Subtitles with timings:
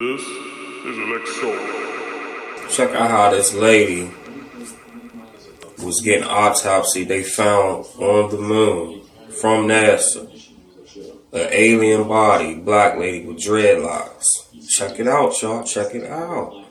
[0.00, 0.96] This is.
[2.74, 4.10] Check out how this lady
[5.84, 7.04] was getting autopsy.
[7.04, 10.26] They found on the moon from NASA
[11.32, 14.24] an alien body, black lady with dreadlocks.
[14.70, 15.64] Check it out, y'all.
[15.64, 16.64] Check it out.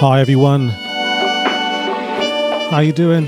[0.00, 0.70] Hi everyone.
[2.70, 3.26] How you doing?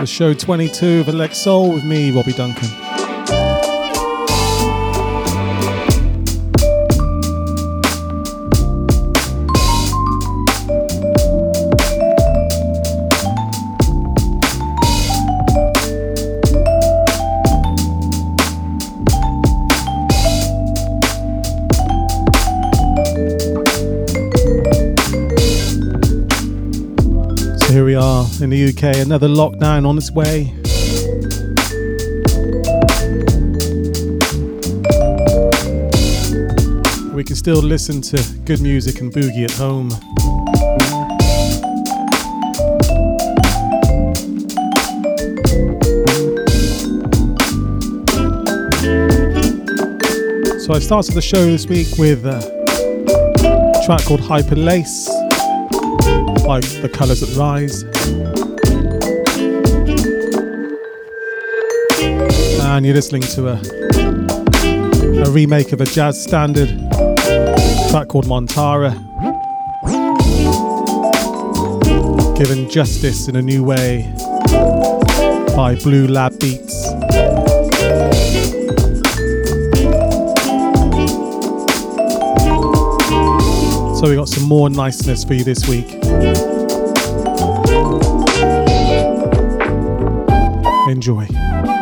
[0.00, 2.85] The show 22 of ElecSoul with me, Robbie Duncan.
[28.46, 28.96] In the UK.
[29.04, 30.52] Another lockdown on its way.
[37.12, 39.90] We can still listen to good music and boogie at home.
[50.60, 52.40] So I started the show this week with a
[53.84, 54.54] track called Hyper
[56.46, 57.82] By The Colours That Rise.
[62.62, 66.68] And you're listening to a, a remake of a jazz standard
[67.90, 68.94] track called Montara.
[72.38, 74.14] Given justice in a new way
[75.56, 76.84] by Blue Lab Beats.
[83.98, 86.05] So we got some more niceness for you this week.
[90.88, 91.75] Enjoy.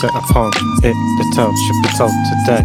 [0.00, 0.52] Set upon
[0.84, 0.92] it.
[0.92, 2.64] The tale should be told today.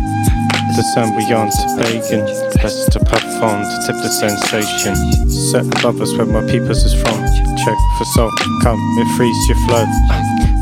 [0.76, 2.28] Discern beyond to pagan,
[2.60, 4.96] best to perform to tip the sensation.
[5.30, 7.20] Set above us where my peoples is from.
[7.64, 8.32] Check for soul,
[8.64, 9.86] come, it frees your flow.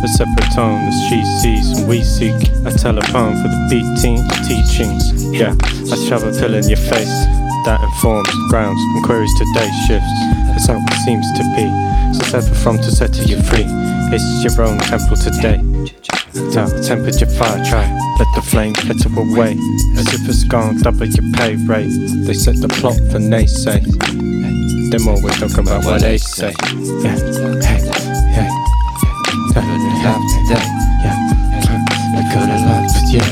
[0.02, 2.38] The separate tone as she sees and we seek.
[2.66, 2.72] A
[3.14, 5.04] poem for the beating teachings.
[5.34, 7.18] Yeah, I shove a pill in your face.
[7.66, 10.18] That informs, grounds, and queries today shifts.
[10.54, 11.66] It's how it seems to be.
[12.18, 13.66] So sever from to set you free.
[14.14, 15.69] It's your own temple today.
[16.52, 17.86] Temperature fire try.
[18.18, 19.52] Let the flame flitter away.
[19.98, 21.94] As if it's gone double your pay rate.
[22.26, 23.86] They set the plot for naysay.
[24.90, 26.54] Them always talking about what they say.
[27.06, 27.16] Yeah,
[27.62, 27.86] hey,
[28.34, 28.50] hey.
[30.02, 30.66] Loved today.
[31.06, 31.18] Yeah,
[32.18, 33.30] We could have loved yeah.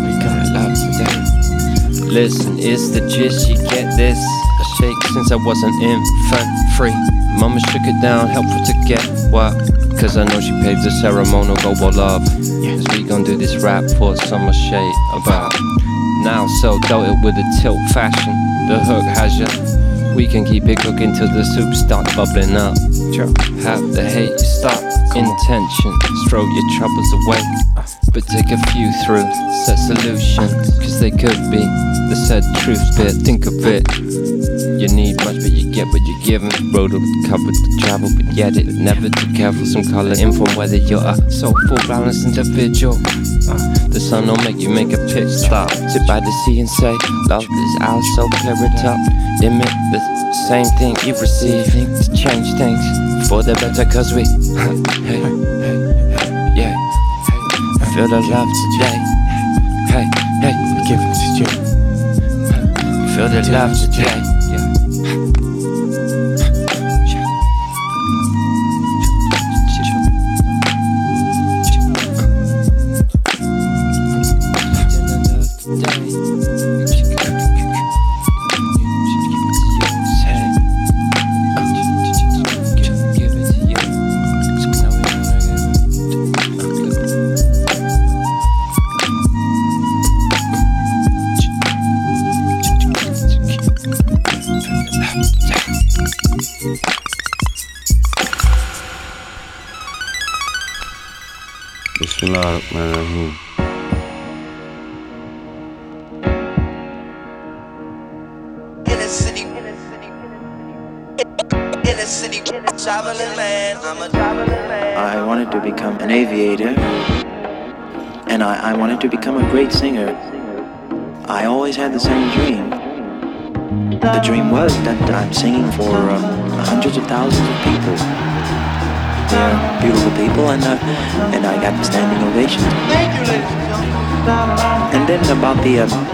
[0.00, 2.08] We could have loved today.
[2.08, 3.48] Listen, it's the gist.
[3.50, 4.16] You get this.
[4.16, 6.96] I shake since I was an infant free.
[7.38, 9.75] Mama shook it down, helpful to get what?
[9.98, 12.22] Cause I know she paved the ceremonial of love.
[12.22, 15.52] Cause we gon' do this rap for summer shade about.
[16.22, 18.34] Now so doted with a tilt fashion.
[18.68, 19.48] The hook has ya.
[20.14, 22.76] We can keep it cooking till the soup start bubbling up.
[23.64, 24.82] Have the hate stop.
[25.16, 25.92] Intention,
[26.26, 27.42] stroke your troubles away.
[28.12, 29.24] But take a few through,
[29.64, 30.76] set solutions.
[30.78, 31.64] Cause they could be
[32.12, 33.12] the said truth bit.
[33.24, 34.35] Think of it.
[34.76, 36.50] You need much, but you get what you're given.
[36.72, 36.90] Road
[37.28, 39.64] covered to travel, but yet it never too careful.
[39.64, 42.94] Some color in from whether you're a soulful, balanced individual.
[43.48, 43.56] Uh,
[43.88, 45.70] the sun don't make you make a pit stop.
[45.70, 46.92] Sit by the sea and say,
[47.28, 49.00] Love is ours, so clear it up.
[49.42, 50.00] Emit the
[50.48, 54.22] same thing you receive to change things for the better, cause we,
[55.08, 55.22] hey,
[57.94, 58.98] feel the love today.
[59.88, 60.04] Hey,
[60.44, 60.54] hey,
[60.86, 61.48] Give it to you.
[63.16, 64.35] feel the love today.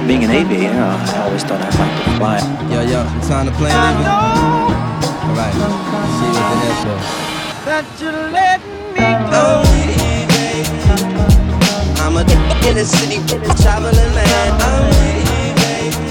[0.06, 2.38] Being an aviator, I always thought I'd like to fly.
[2.70, 4.06] Yo, yo, the time to play, nigga?
[5.30, 6.98] Alright, see you with the head flow.
[7.66, 8.60] That you let
[8.94, 9.62] me go.
[9.62, 10.02] Oh,
[12.02, 12.22] I'm a
[12.68, 13.18] inner city
[13.62, 14.50] traveling man.
[14.60, 14.90] I'm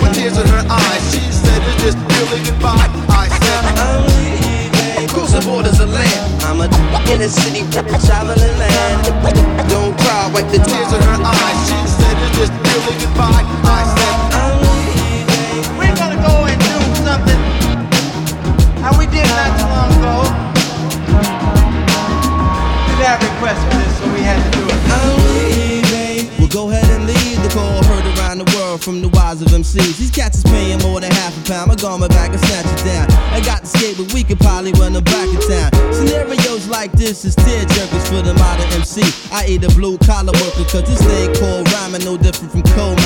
[0.01, 2.88] With tears in her eyes, she said, Is this really goodbye?
[3.12, 6.43] I said, oh, Across the borders of land.
[6.43, 6.67] I'm a
[7.12, 8.81] inner city traveling man.
[37.12, 39.03] This is tear jerkers for the modern MC.
[39.34, 43.00] I eat a blue collar worker, cause this thing called rhyming no different from mining.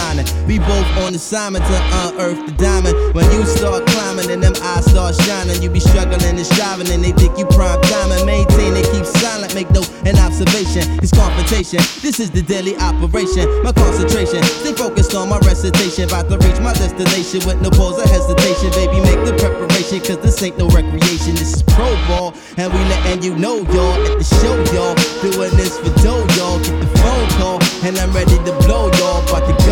[0.45, 2.93] We both on assignment to unearth the diamond.
[3.15, 7.03] When you start climbing and them eyes start shining, you be struggling and striving, and
[7.03, 8.85] they think you prime time and maintain it.
[8.93, 10.85] Keep silent, make no an observation.
[11.01, 11.81] It's confrontation.
[12.05, 13.49] This is the daily operation.
[13.65, 16.05] My concentration, stay focused on my recitation.
[16.05, 18.69] About to reach my destination with no pause or hesitation.
[18.77, 21.33] Baby, make the preparation, cause this ain't no recreation.
[21.41, 24.93] This is pro ball, and we letting you know, y'all, at the show, y'all.
[25.25, 26.61] Doing this for dough, y'all.
[26.61, 29.25] Get the phone call, and I'm ready to blow, y'all.
[29.25, 29.64] About to.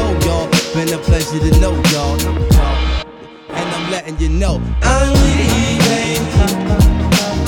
[0.73, 2.17] Been a pleasure to know, y'all.
[2.17, 4.59] And I'm letting you know.
[4.81, 6.17] I'm leaving.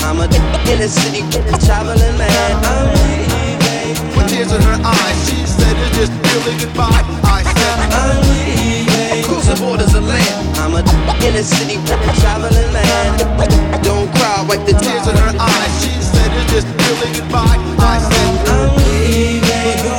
[0.06, 0.30] I'm a
[0.70, 1.26] inner city
[1.66, 2.50] traveling man.
[2.62, 3.98] I'm leaving.
[4.16, 7.02] With tears in her eyes, she said, Is this really goodbye?
[7.26, 9.24] I said, I'm leaving.
[9.24, 10.58] Across the borders of land.
[10.58, 10.82] I'm a
[11.26, 11.82] inner city
[12.20, 13.18] traveling man.
[13.82, 17.58] Don't cry, wipe the Tears in her eyes, she said, Is this really goodbye?
[17.78, 19.45] I said, I'm leaving.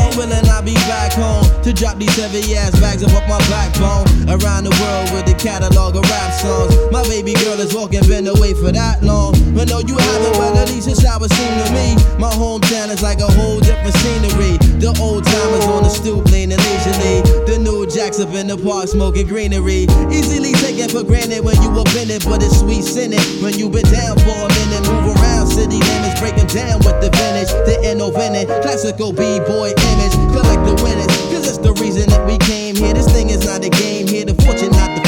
[0.07, 3.27] But God willing, I'll be back home to drop these heavy ass bags up off
[3.27, 4.07] my backbone.
[4.29, 6.75] Around the world with a catalog of rap songs.
[6.91, 9.33] My baby girl is walking, been away for that long.
[9.55, 11.95] But no, you haven't, well, at least it's how it seemed to me.
[12.19, 14.55] My hometown is like a whole different scenery.
[14.77, 17.25] The old timers on the stoop leaning leisurely.
[17.49, 19.89] The new jacks up in the park smoking greenery.
[20.13, 23.19] Easily taken for granted when you in it, but it's sweet sinning.
[23.41, 27.01] When you been down for a minute, move around city limits, break 'em down with
[27.01, 27.49] the vintage.
[27.65, 30.15] The innovative, classical b-boy image.
[30.33, 32.93] Collect the winners, cause it's the reason that we came here.
[32.93, 34.25] This thing is not a game here.
[34.25, 35.06] The fortune, not the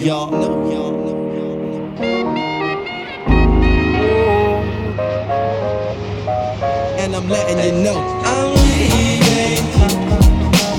[0.00, 0.60] y'all know.
[6.98, 9.60] And I'm letting you know I'm leaving.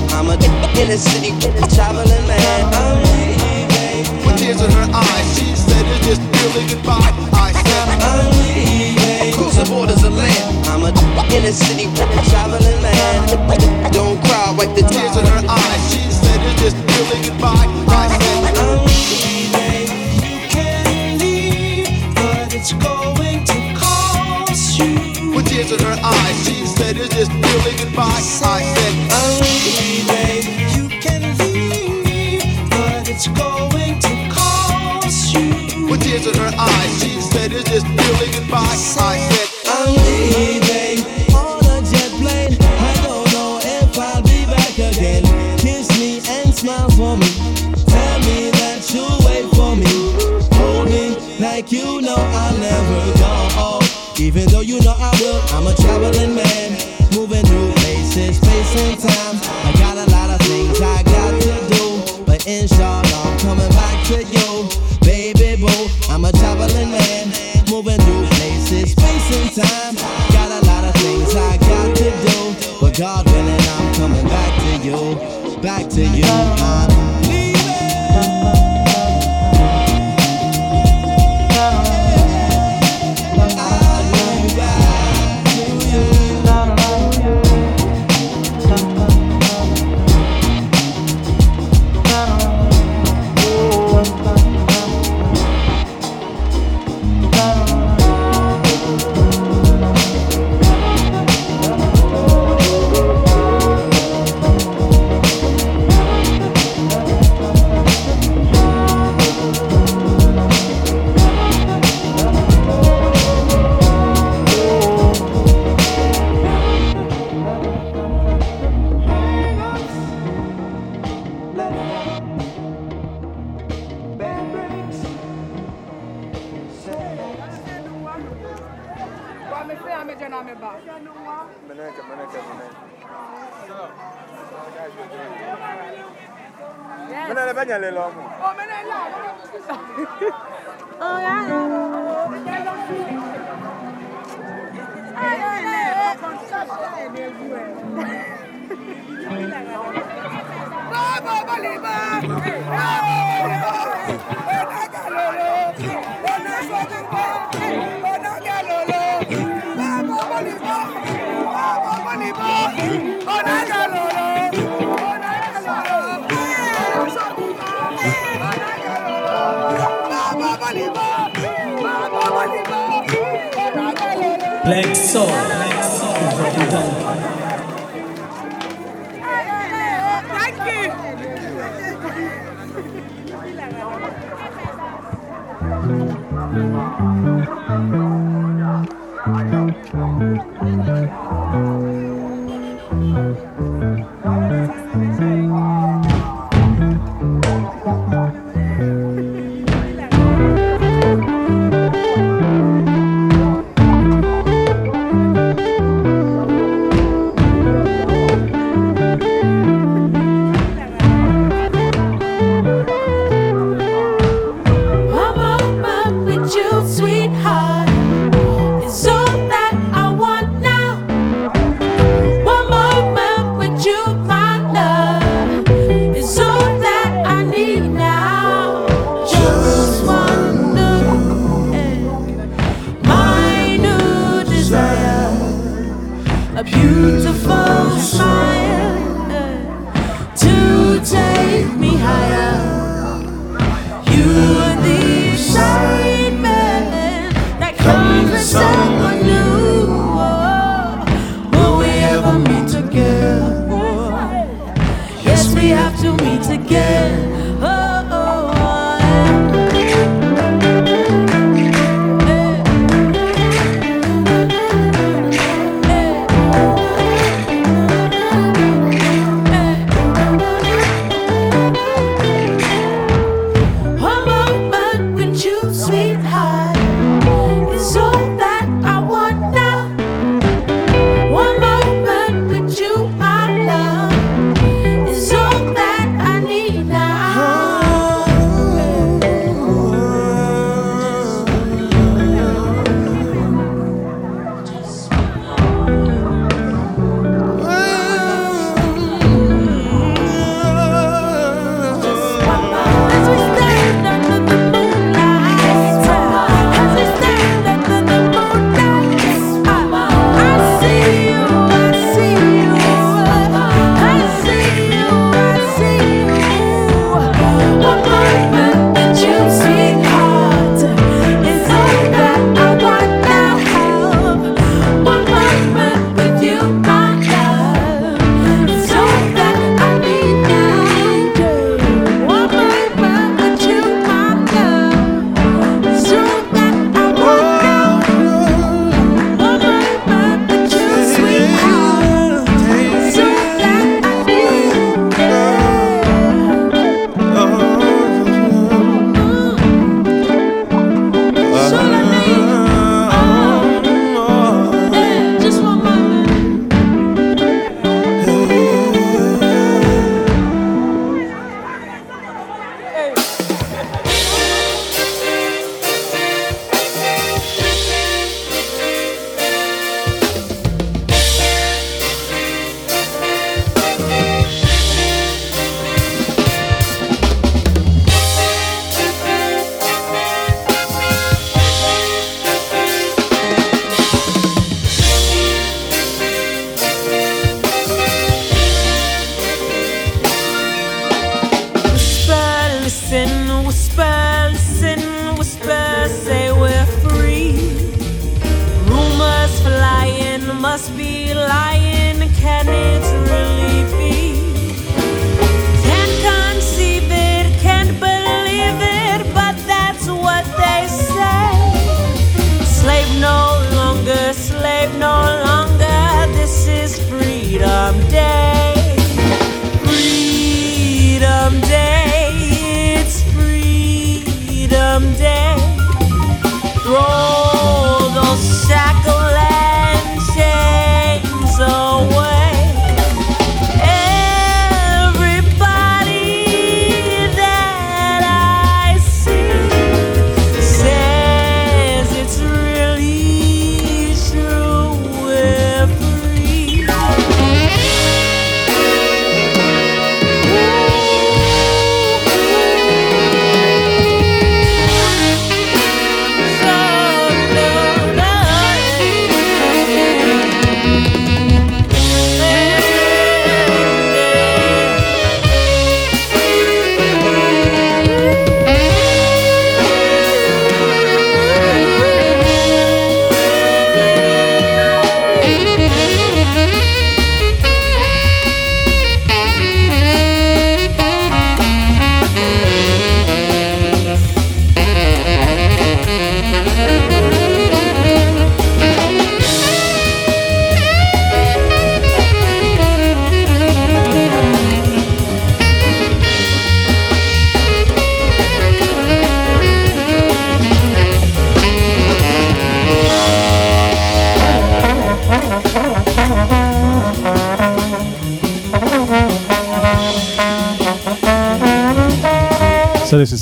[0.10, 0.34] I'm a
[0.82, 2.74] in the city, a traveling man.
[2.74, 4.26] I'm leaving.
[4.26, 7.14] With tears in her eyes, she said it's just really goodbye.
[7.34, 9.34] I said I'm leaving.
[9.36, 10.68] Cruising borders of land.
[10.68, 10.90] I'm a
[11.36, 12.61] in the city, a traveling.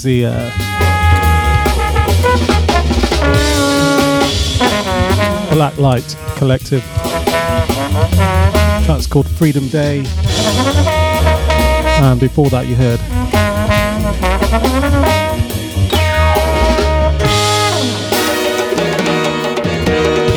[0.09, 0.25] the.
[0.25, 0.49] Uh,
[5.53, 6.83] Black Light Collective.
[8.87, 10.03] That's called Freedom Day.
[12.01, 12.99] And before that, you heard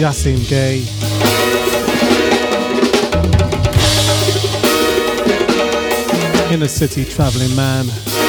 [0.02, 0.85] Yasiin Gaye.
[6.52, 8.21] Inner City Traveling Man.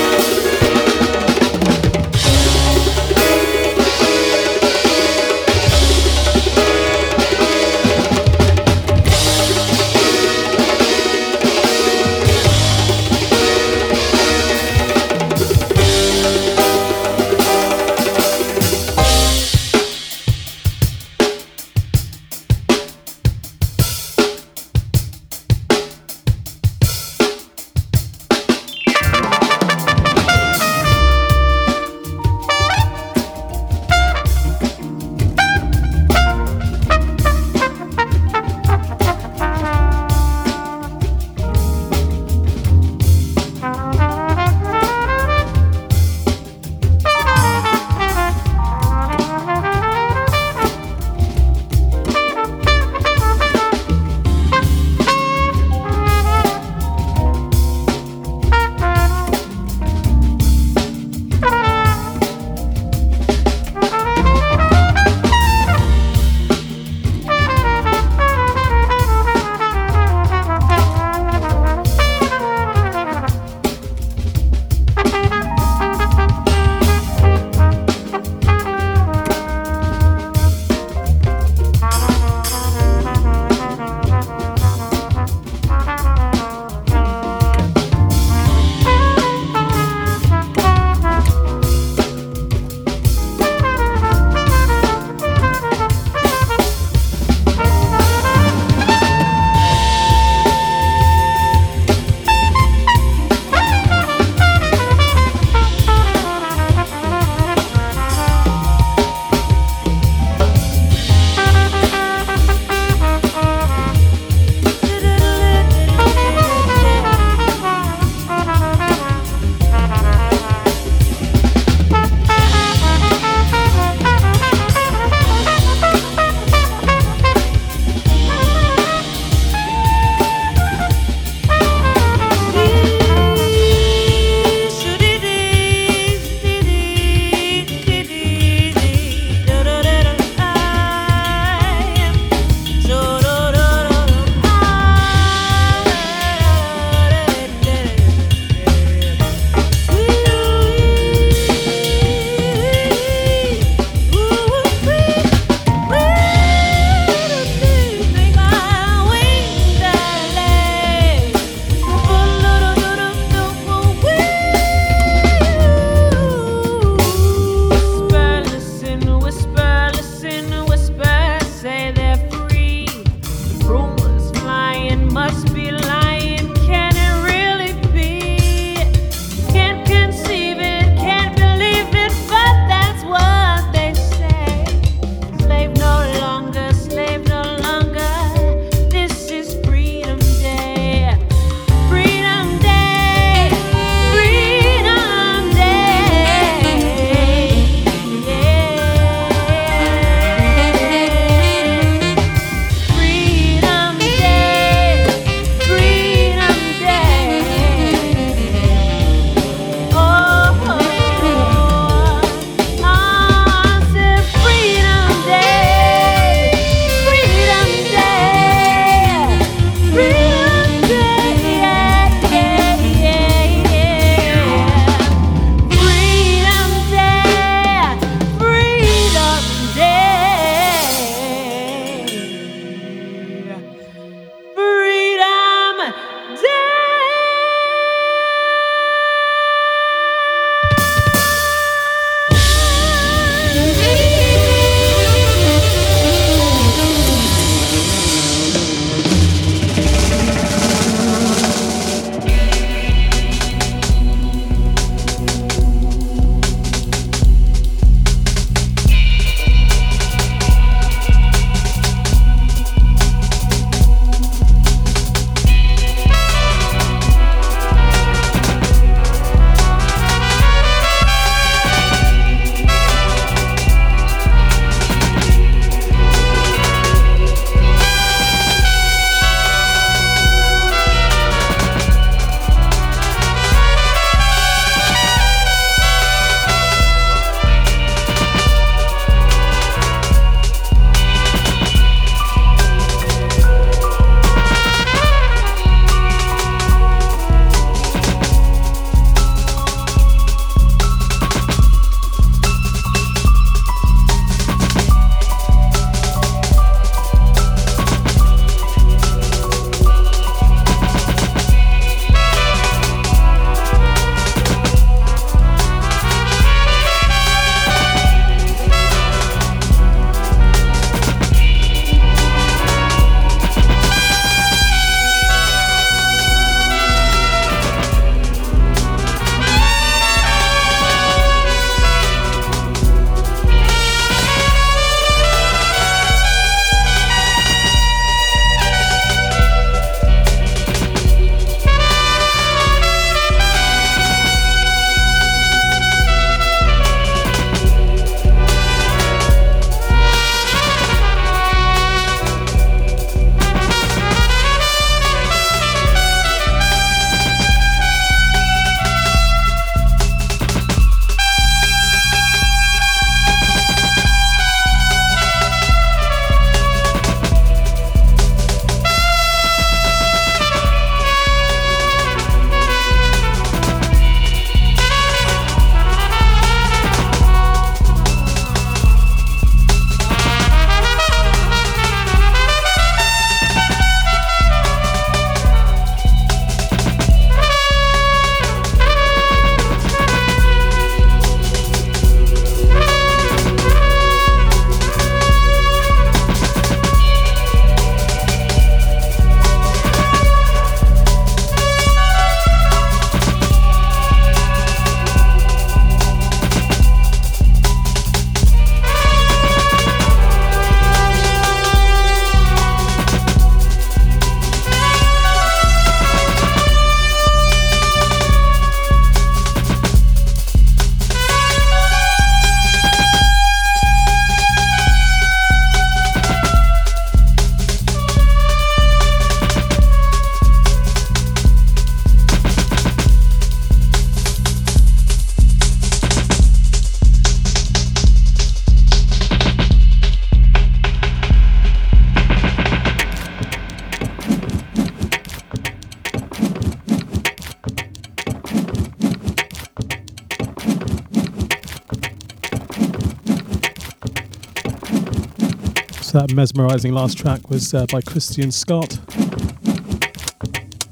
[456.14, 459.00] That mesmerizing last track was uh, by Christian Scott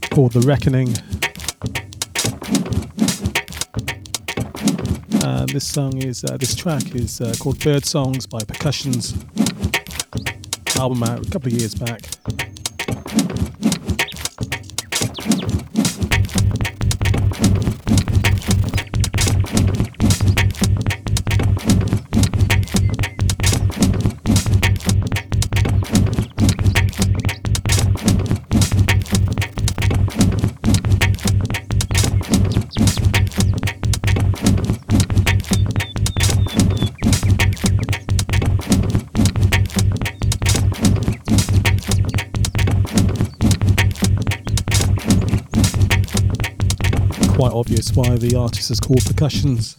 [0.09, 0.87] called The Reckoning.
[5.23, 9.13] And this song is, uh, this track is uh, called Bird Songs by Percussions.
[10.79, 12.01] Album out a couple of years back.
[47.91, 49.75] Obvious why the artist is called Percussions.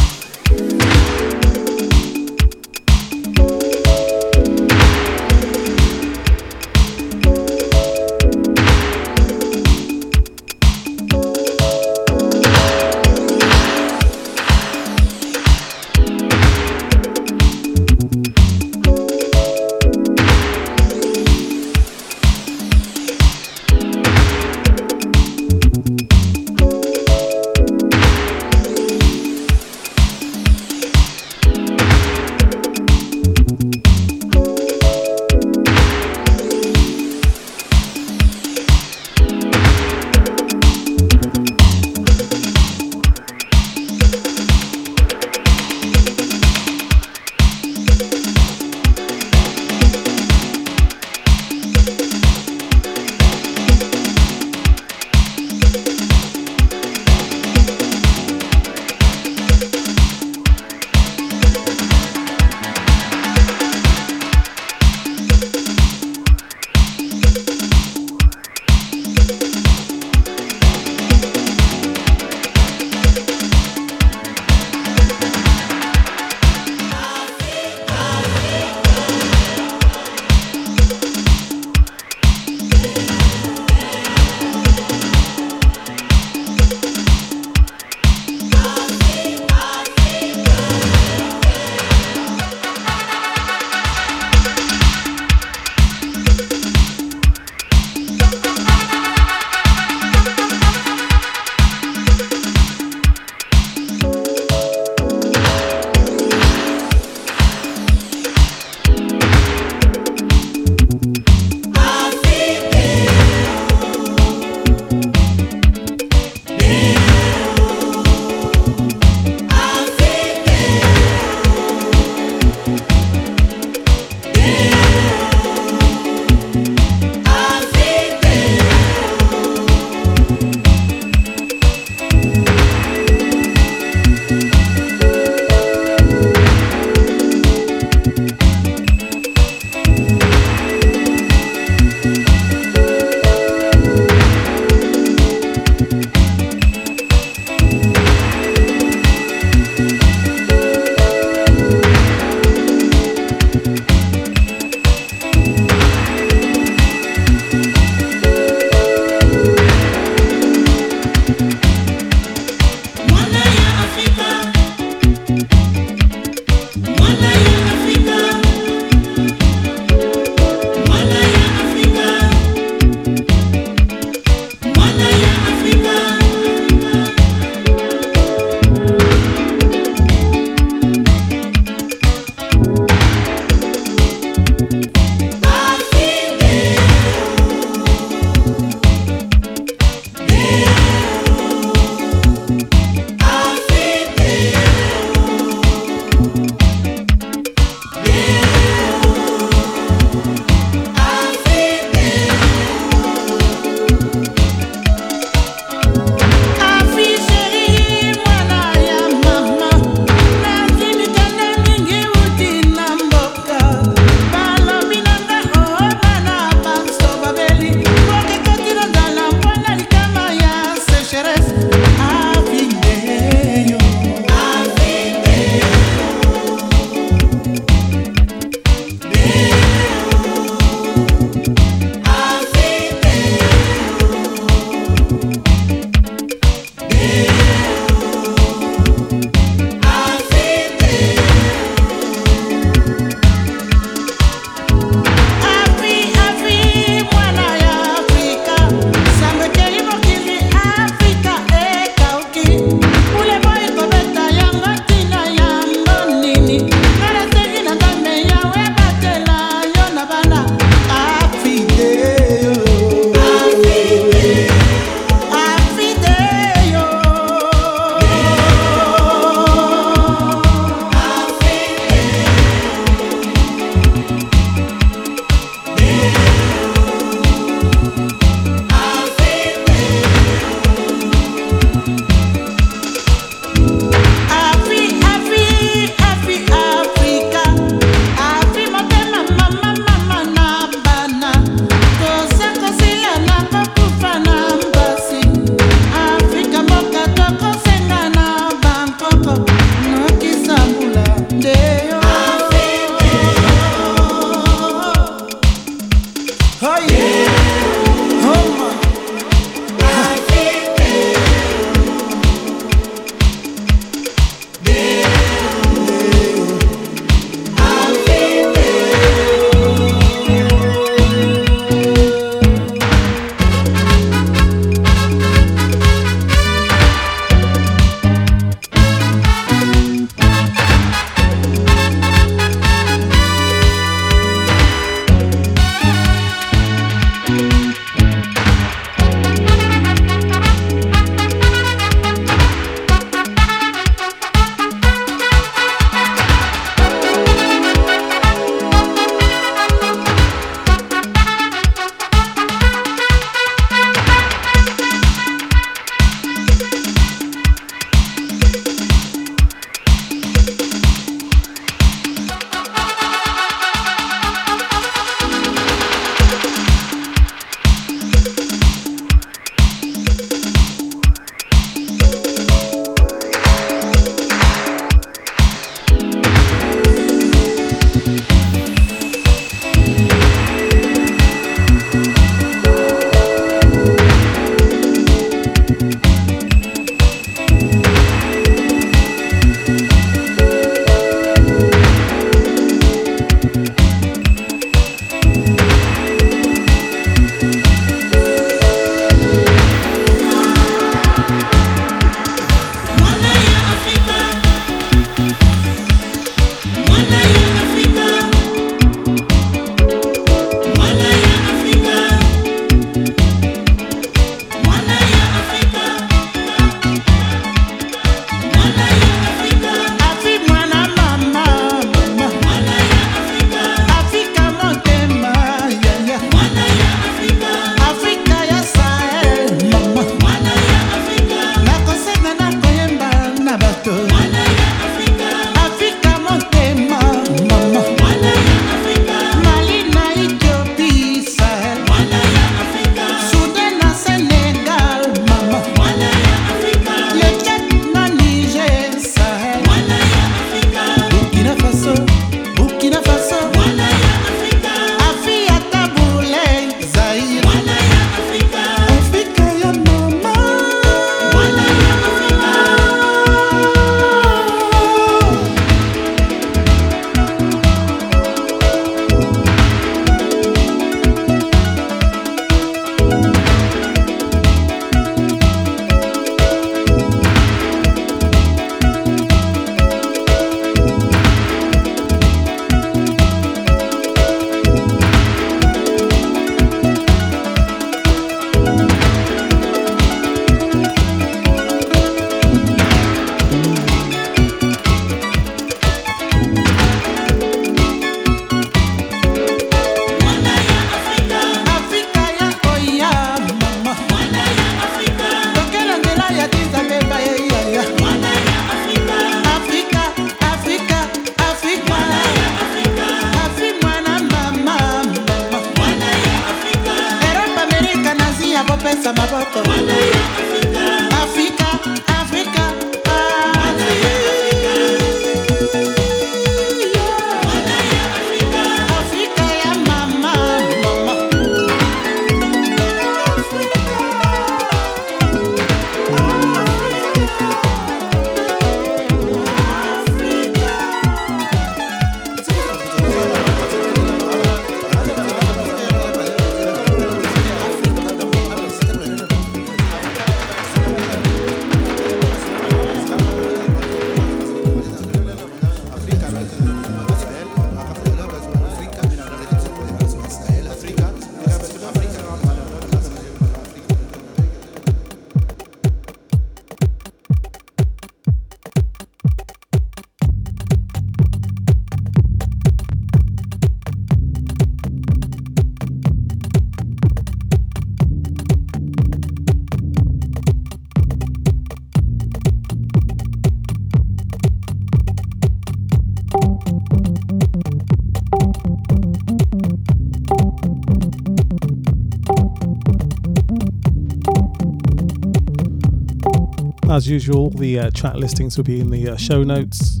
[596.98, 600.00] As usual, the uh, track listings will be in the uh, show notes.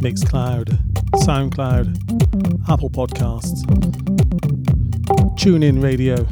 [0.00, 0.78] Mixcloud,
[1.16, 1.98] SoundCloud,
[2.70, 3.62] Apple Podcasts,
[5.36, 6.26] TuneIn Radio.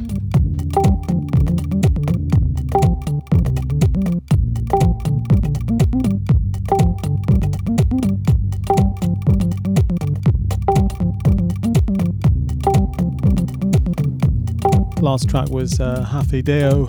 [15.03, 16.87] Last track was uh, Hafi Deo,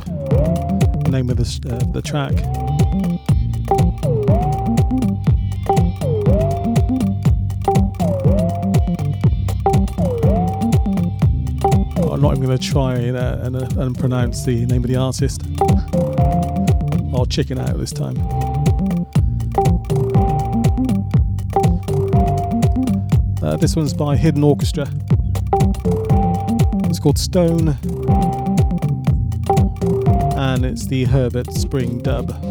[1.12, 2.32] name of the, uh, the track.
[12.12, 14.90] I'm not even going to try and, uh, and, uh, and pronounce the name of
[14.90, 15.42] the artist.
[17.14, 18.18] I'll chicken out this time.
[23.44, 24.88] Uh, this one's by Hidden Orchestra.
[26.86, 27.78] It's called Stone,
[30.54, 32.51] and it's the Herbert Spring dub.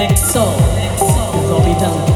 [0.00, 0.56] ElecSoul,
[1.50, 2.00] Robbie Duncan.
[2.00, 2.09] Well,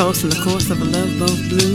[0.00, 1.69] post in the course of a love boat blue.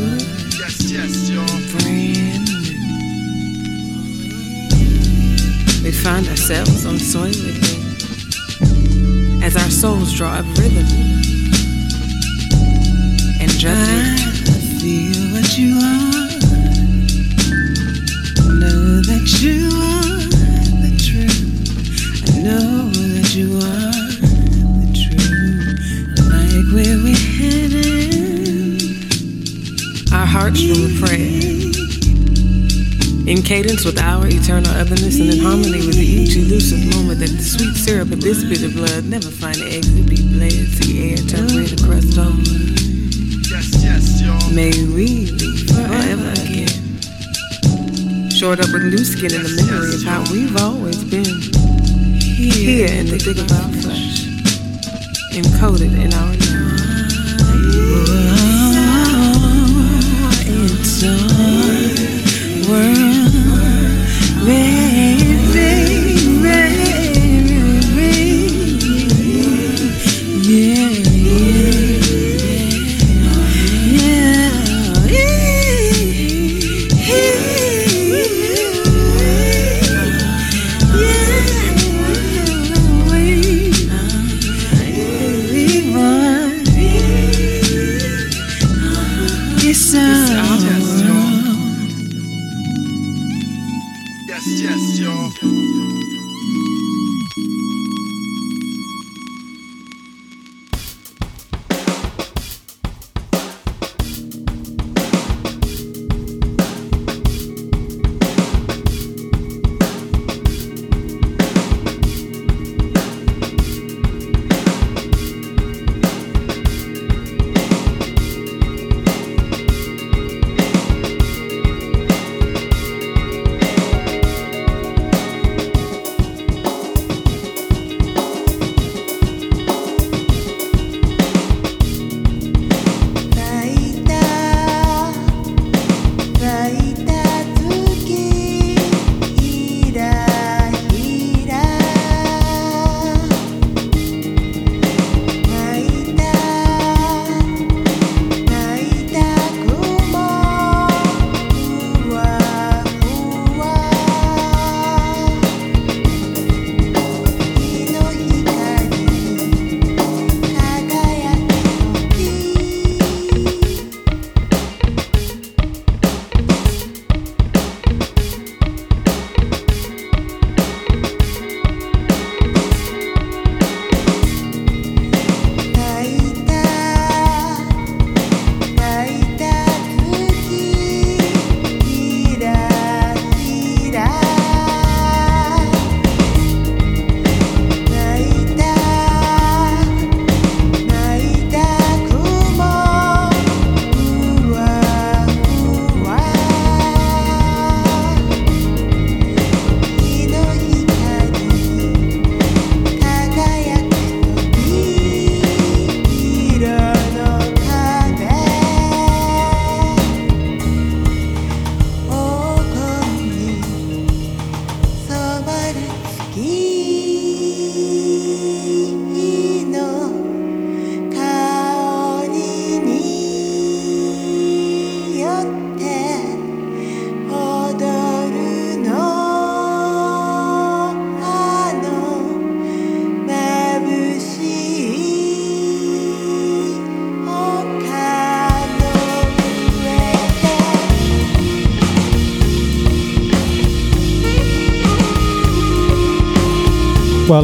[48.89, 51.25] new skin in the memory of how we've always been.
[52.36, 54.27] Here in the dig of our flesh,
[55.33, 56.44] encoded in our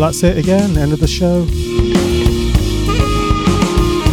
[0.02, 0.76] that's it again.
[0.78, 1.46] End of the show.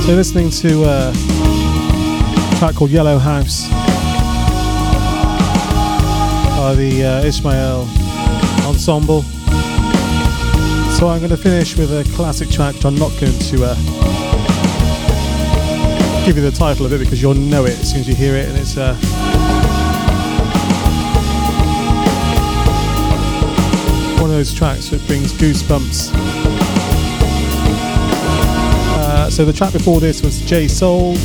[0.02, 3.66] So, listening to uh, a track called Yellow House
[6.58, 7.88] by the uh, Ishmael
[8.66, 9.22] Ensemble.
[10.92, 13.74] So, I'm going to finish with a classic track, I'm not going to uh,
[16.26, 18.36] give you the title of it because you'll know it as soon as you hear
[18.36, 18.76] it, and it's.
[18.76, 19.17] Uh,
[24.38, 26.12] those tracks brings goosebumps.
[28.94, 31.16] Uh, so the track before this was J Soul.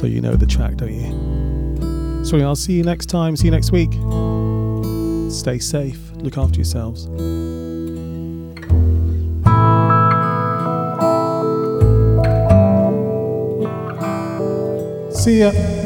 [0.00, 2.24] So you know the track, don't you?
[2.24, 3.36] So I'll see you next time.
[3.36, 3.92] See you next week.
[5.30, 6.00] Stay safe.
[6.14, 7.04] Look after yourselves.
[15.22, 15.79] See ya.